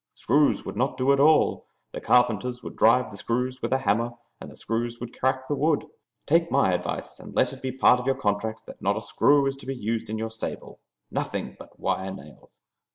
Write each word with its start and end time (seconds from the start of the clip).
Screws 0.15 0.65
would 0.65 0.75
not 0.75 0.97
do 0.97 1.13
at 1.13 1.19
all. 1.19 1.67
The 1.91 2.01
carpenters 2.01 2.63
would 2.63 2.75
drive 2.75 3.11
the 3.11 3.17
screws 3.17 3.61
with 3.61 3.71
a 3.71 3.77
hammer, 3.77 4.13
and 4.39 4.49
the 4.49 4.55
screws 4.55 4.99
would 4.99 5.15
crack 5.19 5.47
the 5.47 5.53
wood. 5.53 5.85
Take 6.25 6.49
my 6.49 6.73
advice 6.73 7.19
and 7.19 7.35
let 7.35 7.53
it 7.53 7.61
be 7.61 7.71
part 7.71 7.99
of 7.99 8.07
your 8.07 8.17
contract 8.17 8.65
that 8.65 8.81
not 8.81 8.97
a 8.97 9.01
screw 9.01 9.45
is 9.45 9.55
to 9.57 9.67
be 9.67 9.75
used 9.75 10.09
in 10.09 10.17
your 10.17 10.31
stable; 10.31 10.79
nothing 11.11 11.55
but 11.59 11.79
wire 11.79 12.09
nails. 12.11 12.61